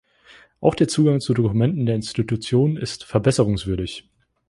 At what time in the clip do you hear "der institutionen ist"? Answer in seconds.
1.85-3.03